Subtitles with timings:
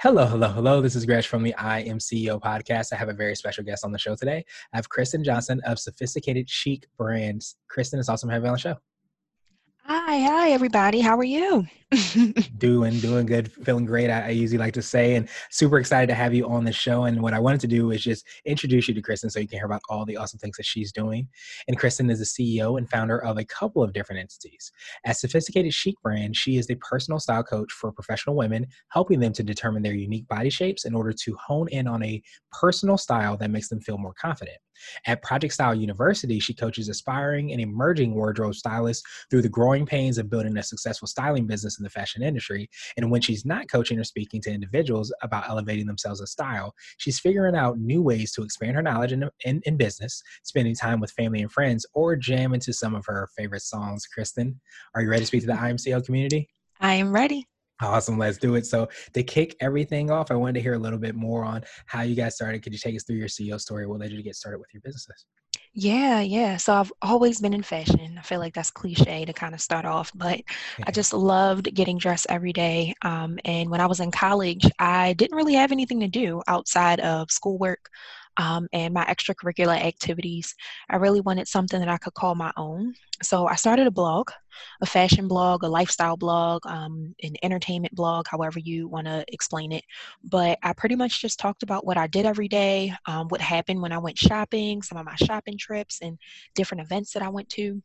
[0.00, 0.80] Hello, hello, hello.
[0.80, 2.92] This is Gresh from the I Am CEO podcast.
[2.92, 4.44] I have a very special guest on the show today.
[4.72, 7.56] I have Kristen Johnson of Sophisticated Chic Brands.
[7.66, 8.76] Kristen, it's awesome having you on the show.
[9.82, 11.00] Hi, hi, everybody.
[11.00, 11.66] How are you?
[12.58, 14.10] doing, doing good, feeling great.
[14.10, 17.04] I, I, usually like to say, and super excited to have you on the show.
[17.04, 19.58] And what I wanted to do is just introduce you to Kristen so you can
[19.58, 21.28] hear about all the awesome things that she's doing.
[21.66, 22.26] And Kristen is the
[22.58, 24.70] CEO and founder of a couple of different entities.
[25.06, 29.32] At Sophisticated Chic Brand, she is the personal style coach for professional women, helping them
[29.32, 33.38] to determine their unique body shapes in order to hone in on a personal style
[33.38, 34.58] that makes them feel more confident.
[35.06, 40.18] At Project Style University, she coaches aspiring and emerging wardrobe stylists through the growing pains
[40.18, 42.68] of building a successful styling business in the fashion industry.
[42.96, 47.18] And when she's not coaching or speaking to individuals about elevating themselves as style, she's
[47.18, 51.10] figuring out new ways to expand her knowledge in, in, in business, spending time with
[51.12, 54.06] family and friends, or jam into some of her favorite songs.
[54.06, 54.60] Kristen,
[54.94, 56.48] are you ready to speak to the I Am CEO community?
[56.80, 57.46] I am ready.
[57.80, 58.18] Awesome.
[58.18, 58.66] Let's do it.
[58.66, 62.02] So, to kick everything off, I wanted to hear a little bit more on how
[62.02, 62.62] you guys started.
[62.62, 63.86] Could you take us through your CEO story?
[63.86, 65.26] What led you to get started with your businesses?
[65.80, 66.56] Yeah, yeah.
[66.56, 68.16] So I've always been in fashion.
[68.18, 70.40] I feel like that's cliche to kind of start off, but
[70.84, 72.94] I just loved getting dressed every day.
[73.02, 76.98] Um, and when I was in college, I didn't really have anything to do outside
[76.98, 77.90] of schoolwork
[78.38, 80.52] um, and my extracurricular activities.
[80.90, 82.94] I really wanted something that I could call my own.
[83.22, 84.32] So I started a blog,
[84.80, 89.72] a fashion blog, a lifestyle blog, um, an entertainment blog, however you want to explain
[89.72, 89.84] it.
[90.22, 93.82] But I pretty much just talked about what I did every day, um, what happened
[93.82, 96.18] when I went shopping, some of my shopping trips, and
[96.54, 97.82] different events that I went to.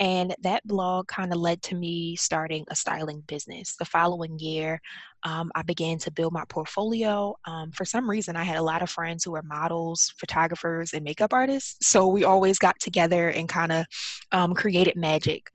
[0.00, 3.76] And that blog kind of led to me starting a styling business.
[3.76, 4.80] The following year,
[5.22, 7.34] um, I began to build my portfolio.
[7.46, 11.04] Um, for some reason, I had a lot of friends who were models, photographers, and
[11.04, 11.86] makeup artists.
[11.86, 13.86] So we always got together and kind of
[14.32, 15.48] um, created magic.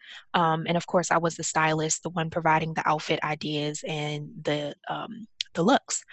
[0.59, 4.29] Um, and of course, I was the stylist, the one providing the outfit ideas and
[4.43, 6.03] the um, the looks.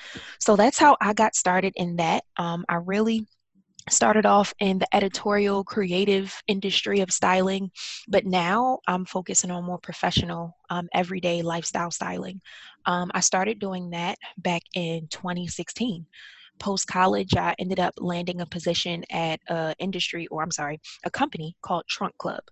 [0.41, 2.25] So that's how I got started in that.
[2.39, 3.27] Um, I really
[3.89, 7.71] started off in the editorial creative industry of styling
[8.09, 12.41] but now i'm focusing on more professional um, everyday lifestyle styling
[12.87, 16.05] um, i started doing that back in 2016
[16.59, 21.11] post college i ended up landing a position at a industry or i'm sorry a
[21.11, 22.43] company called trunk club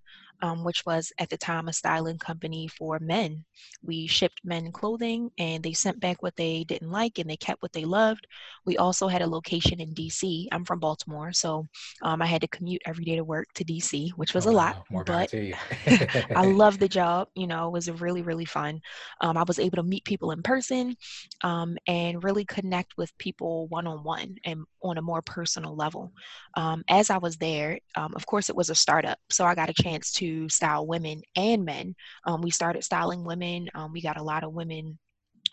[0.42, 3.44] um, which was at the time a styling company for men.
[3.82, 7.62] We shipped men clothing and they sent back what they didn't like and they kept
[7.62, 8.26] what they loved.
[8.66, 10.48] We also had a location in DC.
[10.52, 11.66] I'm from Baltimore, so
[12.02, 14.52] um, I had to commute every day to work to DC, which was oh, a
[14.52, 14.84] lot.
[14.90, 15.04] Wow.
[15.06, 15.32] but
[16.36, 17.28] I loved the job.
[17.34, 18.80] You know, it was really, really fun.
[19.20, 20.96] Um, I was able to meet people in person
[21.42, 26.12] um, and really connect with people one on one and on a more personal level.
[26.56, 29.70] Um, as I was there, um, of course, it was a startup, so I got
[29.70, 31.94] a chance to style women and men.
[32.24, 33.68] Um, we started styling women.
[33.74, 34.98] Um, we got a lot of women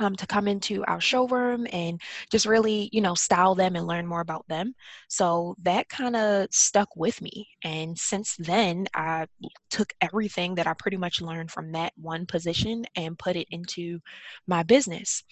[0.02, 2.02] um, to come into our showroom and
[2.32, 4.74] just really, you know, style them and learn more about them.
[5.08, 7.48] So that kind of stuck with me.
[7.64, 9.28] And since then, I
[9.70, 14.00] took everything that I pretty much learned from that one position and put it into
[14.48, 15.24] my business.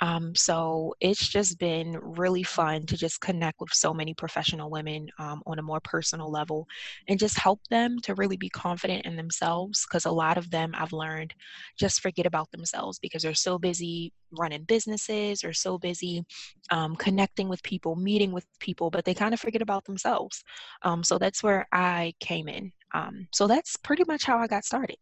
[0.00, 5.08] Um, so it's just been really fun to just connect with so many professional women
[5.20, 6.66] um, on a more personal level
[7.08, 9.86] and just help them to really be confident in themselves.
[9.86, 11.32] Because a lot of them I've learned
[11.78, 16.24] just forget about themselves because they're so busy running businesses or so busy
[16.70, 20.42] um, connecting with people, meeting with people, but they kind of forget about themselves.
[20.82, 22.72] Um, so that's where I came in.
[22.94, 24.96] Um, so that's pretty much how I got started.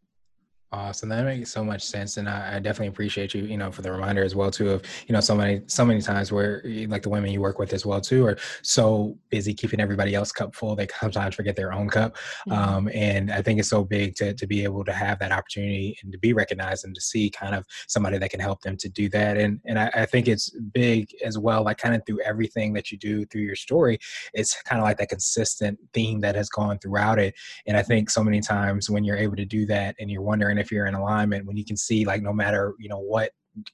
[0.74, 1.08] Awesome.
[1.08, 2.16] That makes so much sense.
[2.16, 4.82] And I, I, definitely appreciate you, you know, for the reminder as well, too, of,
[5.06, 7.86] you know, so many, so many times where like the women you work with as
[7.86, 10.74] well, too, are so busy keeping everybody else cup full.
[10.74, 12.16] They sometimes forget their own cup.
[12.48, 12.52] Mm-hmm.
[12.52, 15.96] Um, and I think it's so big to, to be able to have that opportunity
[16.02, 18.88] and to be recognized and to see kind of somebody that can help them to
[18.88, 19.36] do that.
[19.36, 22.90] And, and I, I think it's big as well, like kind of through everything that
[22.90, 23.96] you do through your story,
[24.32, 27.36] it's kind of like that consistent theme that has gone throughout it.
[27.68, 30.58] And I think so many times when you're able to do that and you're wondering
[30.63, 33.30] if if you're in alignment when you can see like no matter you know what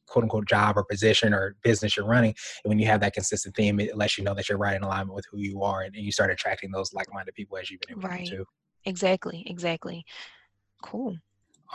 [0.07, 2.35] quote unquote job or position or business you're running
[2.65, 4.83] and when you have that consistent theme it lets you know that you're right in
[4.83, 7.81] alignment with who you are and, and you start attracting those like-minded people as you've
[7.81, 8.27] been able right.
[8.27, 8.45] to
[8.85, 10.05] exactly exactly.
[10.83, 11.17] Cool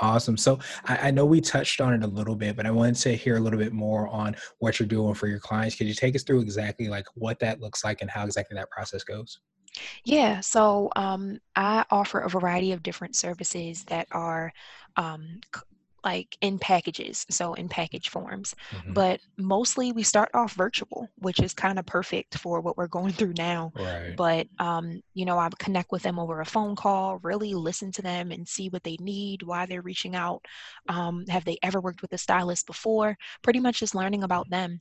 [0.01, 0.35] Awesome.
[0.37, 3.15] So I, I, know we touched on it a little bit, but I wanted to
[3.15, 5.75] hear a little bit more on what you're doing for your clients.
[5.75, 8.69] Could you take us through exactly like what that looks like and how exactly that
[8.69, 9.39] process goes?
[10.03, 14.53] Yeah, so um, I offer a variety of different services that are
[14.95, 15.39] um,
[16.05, 18.55] like in packages, so in package forms.
[18.71, 18.93] Mm-hmm.
[18.93, 23.11] But mostly we start off virtual, which is kind of perfect for what we're going
[23.17, 23.73] through now.
[23.75, 24.13] Right.
[24.15, 28.01] But um, you know, I connect with them over a phone call, really listen to
[28.01, 30.45] them and see what they need, why they're reaching out.
[30.87, 33.17] Um, have they ever worked with a stylist before?
[33.41, 34.79] Pretty much just learning about them.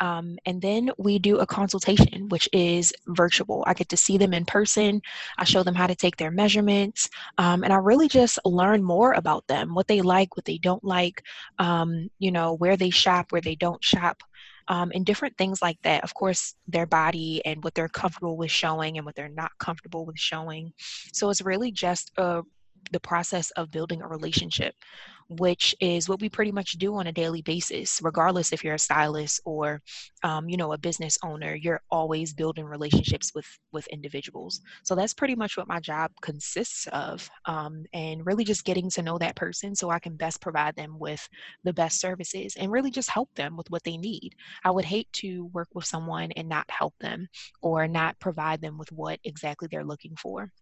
[0.00, 3.62] Um, and then we do a consultation, which is virtual.
[3.66, 5.00] I get to see them in person.
[5.38, 9.12] I show them how to take their measurements, um, and I really just learn more
[9.12, 11.22] about them, what they like, what they don't like,
[11.58, 14.16] um, you know, where they shop, where they don't shop.
[14.66, 16.04] Um, and different things like that.
[16.04, 20.06] Of course, their body and what they're comfortable with showing and what they're not comfortable
[20.06, 20.72] with showing.
[21.12, 22.42] So it's really just a
[22.92, 24.74] the process of building a relationship
[25.28, 28.78] which is what we pretty much do on a daily basis regardless if you're a
[28.78, 29.80] stylist or
[30.22, 34.60] um, you know a business owner you're always building relationships with with individuals.
[34.82, 39.02] So that's pretty much what my job consists of um, and really just getting to
[39.02, 41.26] know that person so i can best provide them with
[41.64, 44.34] the best services and really just help them with what they need.
[44.64, 47.28] I would hate to work with someone and not help them
[47.62, 50.52] or not provide them with what exactly they're looking for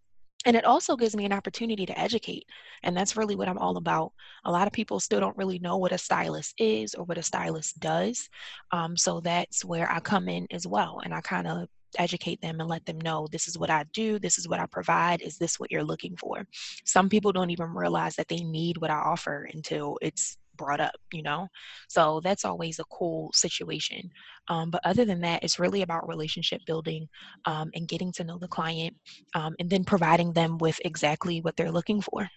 [0.47, 2.47] and it also gives me an opportunity to educate
[2.83, 4.13] and that's really what i'm all about
[4.45, 7.23] a lot of people still don't really know what a stylist is or what a
[7.23, 8.29] stylist does
[8.73, 11.69] um, so that's where i come in as well and i kind of
[11.99, 14.67] educate them and let them know this is what I do, this is what I
[14.67, 16.47] provide, is this what you're looking for?
[16.85, 20.95] Some people don't even realize that they need what I offer until it's brought up,
[21.13, 21.49] you know?
[21.89, 24.11] So that's always a cool situation.
[24.49, 27.09] Um, but other than that, it's really about relationship building
[27.45, 28.97] um, and getting to know the client
[29.35, 32.29] um, and then providing them with exactly what they're looking for.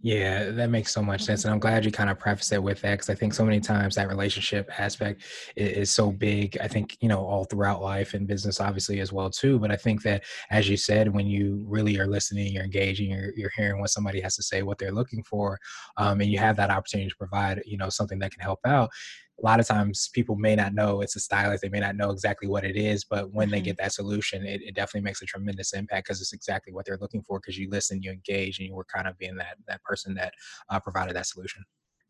[0.00, 1.44] Yeah, that makes so much sense.
[1.44, 3.58] And I'm glad you kind of preface it with that because I think so many
[3.58, 5.22] times that relationship aspect
[5.56, 6.56] is, is, so big.
[6.60, 9.58] I think, you know, all throughout life and business obviously as well too.
[9.58, 13.32] But I think that as you said, when you really are listening, you're engaging, you're,
[13.36, 15.58] you're hearing what somebody has to say, what they're looking for,
[15.96, 18.90] um, and you have that opportunity to provide, you know, something that can help out
[19.40, 22.10] a lot of times people may not know it's a stylist they may not know
[22.10, 23.54] exactly what it is but when mm-hmm.
[23.54, 26.84] they get that solution it, it, definitely makes a tremendous impact because it's exactly what
[26.84, 29.56] they're looking for because you listen you engage and you were kind of being that
[29.66, 30.32] that person that
[30.70, 31.64] uh, provided that solution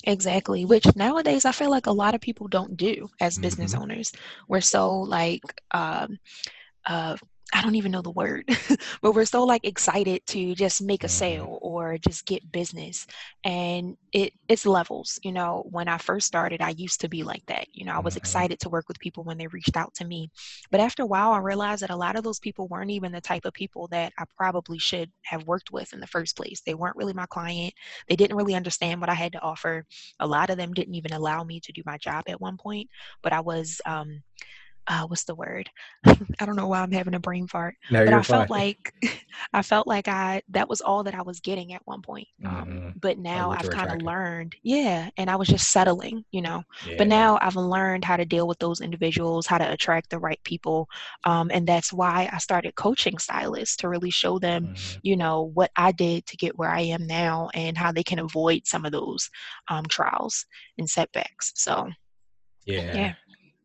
[0.05, 3.83] Exactly, which nowadays I feel like a lot of people don't do as business mm-hmm.
[3.83, 4.13] owners.
[4.47, 5.43] We're so like
[5.73, 6.19] um,
[6.87, 7.17] uh,
[7.53, 8.45] I don't even know the word,
[9.03, 11.13] but we're so like excited to just make a mm-hmm.
[11.13, 13.07] sale or just get business.
[13.43, 15.67] And it it's levels, you know.
[15.71, 17.67] When I first started, I used to be like that.
[17.73, 18.19] You know, I was mm-hmm.
[18.19, 20.31] excited to work with people when they reached out to me.
[20.71, 23.21] But after a while, I realized that a lot of those people weren't even the
[23.21, 26.61] type of people that I probably should have worked with in the first place.
[26.61, 27.73] They weren't really my client.
[28.09, 29.87] They didn't really understand what I had to offer.
[30.21, 32.89] A lot of them didn't even allow me to do my job at one point,
[33.23, 34.23] but I was um
[34.89, 35.69] uh, what's the word?
[36.07, 38.23] I don't know why I'm having a brain fart, no, but I fine.
[38.23, 38.95] felt like
[39.53, 42.27] I felt like I that was all that I was getting at one point.
[42.45, 42.89] Um, mm-hmm.
[42.99, 46.63] But now I've kind of learned, yeah, and I was just settling, you know.
[46.87, 46.95] Yeah.
[46.99, 50.41] But now I've learned how to deal with those individuals, how to attract the right
[50.45, 50.89] people,
[51.25, 54.99] um, and that's why I started coaching stylists to really show them, mm-hmm.
[55.03, 58.21] you know, what I did to get where I am now and how they can
[58.21, 59.29] avoid some of those
[59.69, 60.47] um, trials
[60.79, 61.53] and setbacks.
[61.57, 61.89] So,
[62.65, 62.95] yeah.
[62.95, 63.15] yeah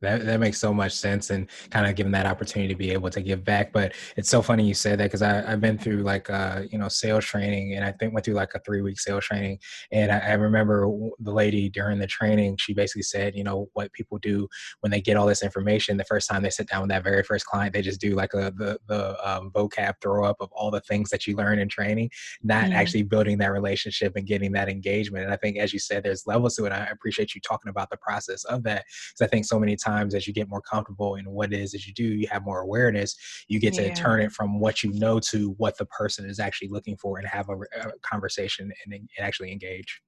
[0.03, 3.09] that, that makes so much sense and kind of given that opportunity to be able
[3.09, 6.29] to give back but it's so funny you said that because i've been through like
[6.29, 9.25] uh you know sales training and i think went through like a three week sales
[9.25, 9.57] training
[9.91, 10.89] and I, I, remember
[11.19, 14.47] the lady during the training she basically said you know what people do
[14.81, 17.23] when they get all this information the first time they sit down with that very
[17.23, 20.69] first client they just do like a the, the um, vocab throw up of all
[20.69, 22.09] the things that you learn in training
[22.43, 22.73] not mm-hmm.
[22.73, 26.27] actually building that relationship and getting that engagement and i think as you said there's
[26.27, 29.45] levels to it i appreciate you talking about the process of that because i think
[29.45, 31.93] so many times times as you get more comfortable in what it is that you
[31.93, 33.15] do, you have more awareness.
[33.47, 36.69] You get to turn it from what you know to what the person is actually
[36.69, 40.01] looking for and have a, a conversation and, and actually engage.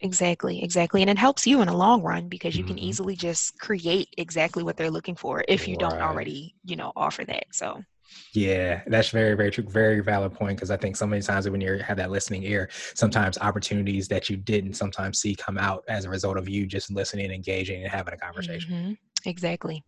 [0.00, 1.00] Exactly, exactly.
[1.00, 2.74] And it helps you in the long run because you mm-hmm.
[2.74, 5.90] can easily just create exactly what they're looking for if you right.
[5.90, 7.44] don't already, you know, offer that.
[7.52, 7.82] So
[8.32, 9.64] yeah, that's very, very true.
[9.64, 12.68] Very valid point because I think so many times when you have that listening ear,
[12.94, 16.90] sometimes opportunities that you didn't sometimes see come out as a result of you just
[16.90, 18.74] listening, engaging, and having a conversation.
[18.74, 18.92] Mm-hmm.
[19.24, 19.82] Exactly.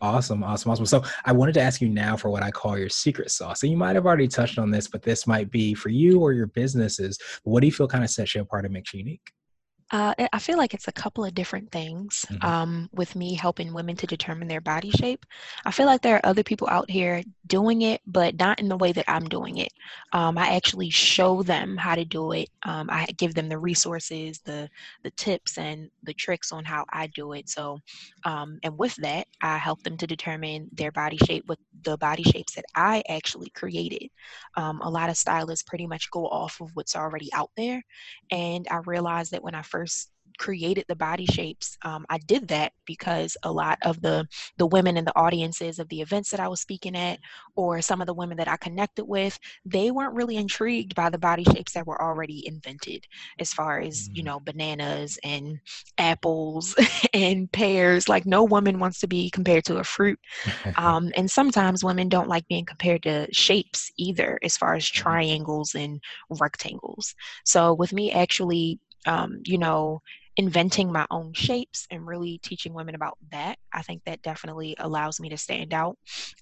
[0.00, 0.86] Awesome, awesome, awesome.
[0.86, 3.62] So I wanted to ask you now for what I call your secret sauce.
[3.62, 6.32] And you might have already touched on this, but this might be for you or
[6.34, 7.18] your businesses.
[7.44, 9.32] What do you feel kind of sets you apart and makes you unique?
[9.92, 12.40] Uh, I feel like it's a couple of different things Mhm.
[12.42, 15.24] um, with me helping women to determine their body shape.
[15.64, 18.76] I feel like there are other people out here doing it, but not in the
[18.76, 19.72] way that I'm doing it.
[20.12, 22.48] Um, I actually show them how to do it.
[22.64, 24.68] Um, I give them the resources, the
[25.04, 27.48] the tips, and the tricks on how I do it.
[27.48, 27.78] So,
[28.24, 32.24] um, and with that, I help them to determine their body shape with the body
[32.24, 34.08] shapes that I actually created.
[34.56, 37.82] Um, a lot of stylists pretty much go off of what's already out there
[38.30, 42.72] and I realized that when I first created the body shapes um, i did that
[42.84, 44.26] because a lot of the
[44.58, 47.18] the women in the audiences of the events that i was speaking at
[47.54, 51.18] or some of the women that i connected with they weren't really intrigued by the
[51.18, 53.04] body shapes that were already invented
[53.38, 54.24] as far as you Mm.
[54.24, 55.58] know bananas and
[55.98, 56.74] apples
[57.14, 60.18] and pears like no woman wants to be compared to a fruit
[60.76, 65.74] um, and sometimes women don't like being compared to shapes either, as far as triangles
[65.74, 66.00] and
[66.40, 67.14] rectangles.
[67.44, 70.02] So, with me actually, um, you know,
[70.36, 75.18] inventing my own shapes and really teaching women about that, I think that definitely allows
[75.18, 75.96] me to stand out.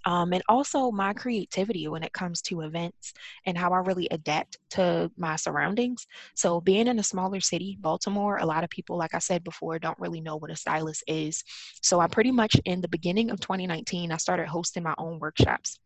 [0.05, 3.13] Um, and also my creativity when it comes to events
[3.47, 6.07] and how I really adapt to my surroundings.
[6.35, 9.79] So, being in a smaller city, Baltimore, a lot of people, like I said before,
[9.79, 11.45] don't really know what a stylist is.
[11.83, 15.79] So I pretty much in the beginning of 2019, I started hosting my own workshops.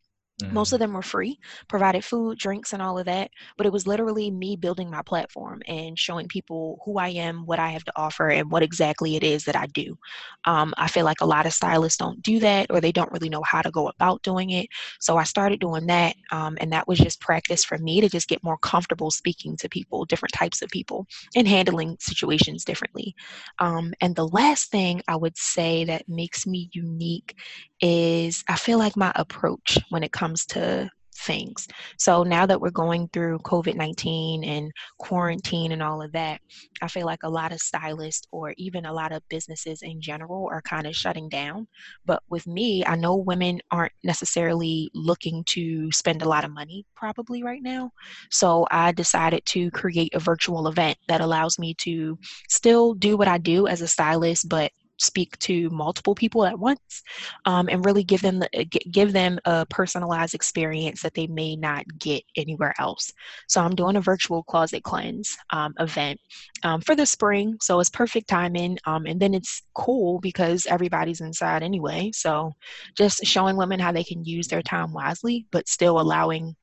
[0.51, 0.73] Most Mm.
[0.73, 3.31] of them were free, provided food, drinks, and all of that.
[3.57, 7.59] But it was literally me building my platform and showing people who I am, what
[7.59, 9.97] I have to offer, and what exactly it is that I do.
[10.45, 13.29] Um, I feel like a lot of stylists don't do that or they don't really
[13.29, 14.69] know how to go about doing it.
[15.01, 16.15] So I started doing that.
[16.31, 19.69] Um, and that was just practice for me to just get more comfortable speaking to
[19.69, 23.15] people, different types of people, and handling situations differently.
[23.59, 27.35] Um, and the last thing I would say that makes me unique
[27.81, 31.67] is I feel like my approach when it comes to things.
[31.99, 36.41] So now that we're going through COVID 19 and quarantine and all of that,
[36.81, 40.49] I feel like a lot of stylists or even a lot of businesses in general
[40.51, 41.67] are kind of shutting down.
[42.07, 46.85] But with me, I know women aren't necessarily looking to spend a lot of money
[46.95, 47.91] probably right now.
[48.31, 52.19] So I decided to create a virtual event that allows me to
[52.49, 57.03] still do what I do as a stylist, but speak to multiple people at once
[57.45, 61.57] um, and really give them the, uh, give them a personalized experience that they may
[61.57, 63.13] not get anywhere else.
[63.47, 66.21] So I'm doing a virtual closet cleanse um, event
[66.63, 68.79] um, for the spring, so it's perfect timing.
[68.87, 72.11] Um, and then it's cool because everybody's inside anyway.
[72.13, 72.53] So
[72.97, 76.57] just showing women how they can use their time wisely, but still allowing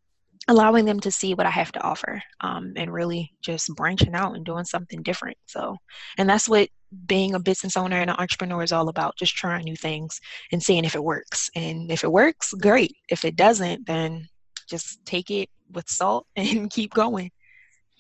[0.48, 4.36] allowing them to see what I have to offer um, and really just branching out
[4.36, 5.38] and doing something different.
[5.48, 5.78] So,
[6.18, 6.70] and that's what
[7.06, 10.20] being a business owner and an entrepreneur is all about just trying new things
[10.52, 11.50] and seeing if it works.
[11.56, 12.96] And if it works, great.
[13.10, 14.28] If it doesn't, then
[14.70, 17.32] just take it with salt and keep going.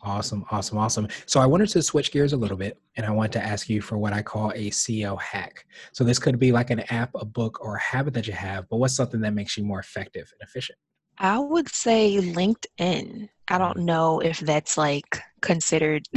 [0.01, 1.07] Awesome, awesome, awesome.
[1.25, 3.81] So I wanted to switch gears a little bit and I want to ask you
[3.81, 5.65] for what I call a CEO hack.
[5.93, 8.69] So this could be like an app, a book, or a habit that you have,
[8.69, 10.77] but what's something that makes you more effective and efficient?
[11.17, 13.29] I would say LinkedIn.
[13.47, 13.85] I don't mm.
[13.85, 16.07] know if that's like considered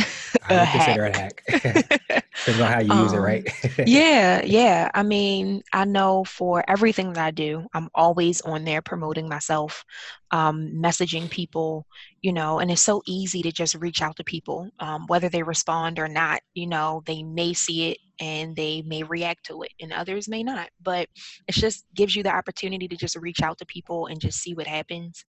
[0.49, 2.05] I a would consider it a hack.
[2.45, 3.47] Depends on how you use it, Um, right?
[3.85, 4.90] Yeah, yeah.
[4.95, 9.85] I mean, I know for everything that I do, I'm always on there promoting myself,
[10.30, 11.87] um, messaging people,
[12.21, 15.42] you know, and it's so easy to just reach out to people, um, whether they
[15.42, 16.40] respond or not.
[16.54, 20.42] You know, they may see it and they may react to it, and others may
[20.42, 20.68] not.
[20.83, 21.09] But
[21.47, 24.54] it just gives you the opportunity to just reach out to people and just see
[24.54, 25.25] what happens.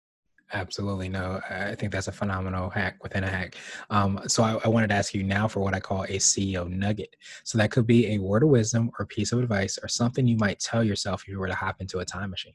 [0.54, 1.42] Absolutely no.
[1.50, 3.56] I think that's a phenomenal hack within a hack.
[3.90, 6.70] Um, so I, I wanted to ask you now for what I call a CEO
[6.70, 7.16] nugget.
[7.44, 10.38] So that could be a word of wisdom or piece of advice or something you
[10.38, 12.54] might tell yourself if you were to hop into a time machine.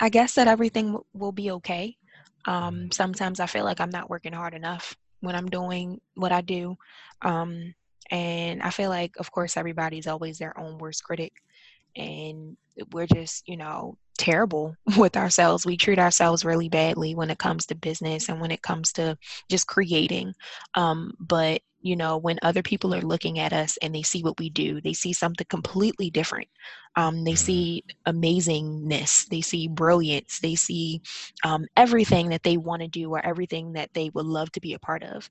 [0.00, 1.96] I guess that everything w- will be okay.
[2.46, 2.52] Mhm.
[2.52, 6.40] Um, sometimes I feel like I'm not working hard enough when I'm doing what I
[6.40, 6.76] do.
[7.22, 7.74] Um,
[8.10, 11.32] and I feel like, of course, everybody's always their own worst critic.
[11.94, 12.56] And
[12.92, 15.66] we're just, you know, terrible with ourselves.
[15.66, 19.16] We treat ourselves really badly when it comes to business and when it comes to
[19.50, 20.34] just creating.
[20.74, 24.38] Um, but, you know, when other people are looking at us and they see what
[24.38, 26.48] we do, they see something completely different.
[26.96, 27.38] Um, they Mhm.
[27.38, 31.02] see amazingness, they see brilliance, they see
[31.44, 34.74] um, everything that they want to do or everything that they would love to be
[34.74, 35.30] a part of.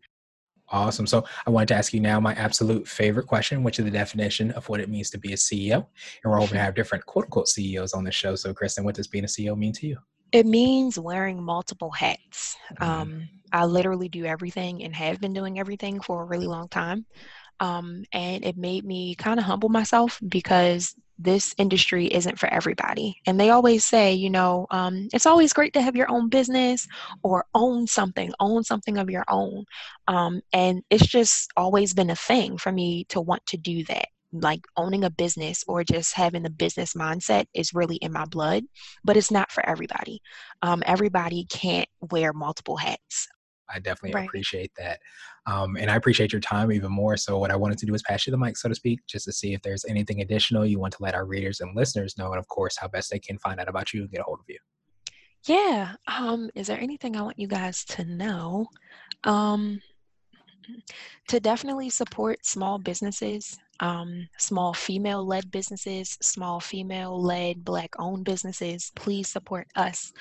[0.71, 1.07] Awesome.
[1.07, 4.51] So I wanted to ask you now my absolute favorite question, which is the definition
[4.51, 5.85] of what it means to be a CEO.
[6.23, 8.35] And we're hoping to have different quote unquote CEOs on the show.
[8.35, 9.97] So, Kristen, what does being a CEO mean to you?
[10.31, 12.55] It means wearing multiple hats.
[12.79, 12.85] Mhm.
[12.85, 17.05] Um, I literally do everything and have been doing everything for a really long time.
[17.59, 23.17] Um, and it made me kind of humble myself because this industry isn't for everybody.
[23.27, 26.87] And they always say, you know, um, it's always great to have your own business
[27.23, 29.65] or own something, own something of your own.
[30.07, 34.07] Um, and it's just always been a thing for me to want to do that.
[34.31, 38.63] Like owning a business or just having the business mindset is really in my blood,
[39.03, 40.21] but it's not for everybody.
[40.61, 43.27] Um, everybody can't wear multiple hats.
[43.73, 44.27] I definitely right.
[44.27, 44.99] appreciate that.
[45.45, 47.17] Um, and I appreciate your time even more.
[47.17, 49.25] So, what I wanted to do is pass you the mic, so to speak, just
[49.25, 52.31] to see if there's anything additional you want to let our readers and listeners know,
[52.31, 54.39] and of course, how best they can find out about you and get a hold
[54.39, 54.57] of you.
[55.45, 55.95] Yeah.
[56.07, 58.67] Um, is there anything I want you guys to know?
[59.23, 59.81] Um,
[61.27, 68.25] to definitely support small businesses, um, small female led businesses, small female led black owned
[68.25, 70.11] businesses, please support us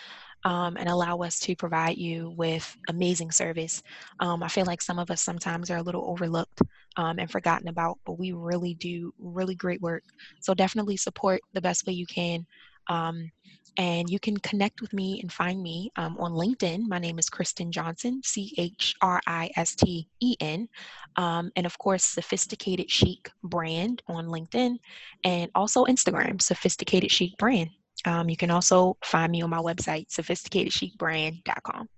[0.45, 3.83] um, and allow us to provide you with amazing service.
[4.21, 6.63] Um, I feel like some of us sometimes are a little overlooked
[6.97, 10.05] um, and forgotten about, but we really do really great work.
[10.41, 12.47] So definitely support the best way you can.
[12.89, 13.31] Um,
[13.77, 16.89] and you can connect with me and find me um, on LinkedIn.
[16.89, 20.69] My name is Kristen Johnson, C H R I S T E N.
[21.17, 24.77] Um, and of course, Sophisticated Chic Brand on LinkedIn
[25.25, 27.71] and also Instagram, Sophisticated Chic Brand.
[28.05, 31.89] Um, you can also find me on my website, sophisticatedchicbrand.com.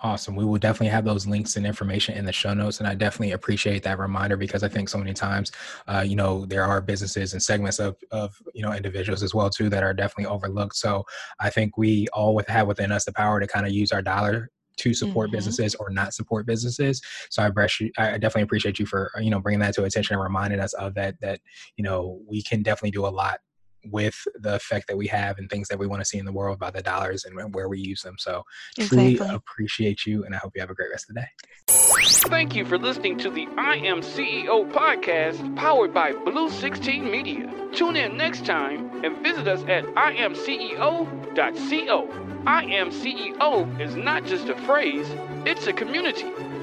[0.00, 0.36] Awesome.
[0.36, 2.78] We will definitely have those links and information in the show notes.
[2.78, 5.50] And I definitely appreciate that reminder because I think so many times,
[5.86, 9.48] uh, you know, there are businesses and segments of, of, you know, individuals as well,
[9.48, 10.76] too, that are definitely overlooked.
[10.76, 11.04] So
[11.40, 14.02] I think we all with, have within us the power to kind of use our
[14.02, 15.36] dollar to support mm-hmm.
[15.36, 17.00] businesses or not support businesses.
[17.30, 20.60] So I, I definitely appreciate you for, you know, bringing that to attention and reminding
[20.60, 21.40] us of that, that,
[21.76, 23.38] you know, we can definitely do a lot
[23.90, 26.32] with the effect that we have and things that we want to see in the
[26.32, 28.16] world by the dollars and where we use them.
[28.18, 28.42] So
[28.76, 29.16] exactly.
[29.16, 31.28] truly appreciate you and I hope you have a great rest of the day.
[32.28, 37.50] Thank you for listening to the I Am CEO podcast powered by Blue 16 Media.
[37.72, 40.88] Tune in next time and visit us at imceo.co.
[42.46, 45.06] I Am CEO is not just a phrase,
[45.46, 46.30] it's a community.